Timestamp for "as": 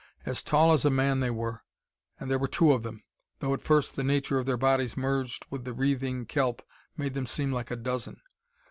0.25-0.41, 0.73-0.83